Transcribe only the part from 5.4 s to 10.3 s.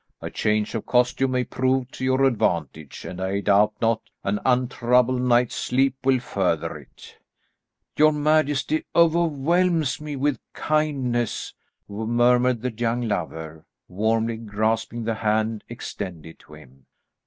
sleep will further it." "Your majesty overwhelms me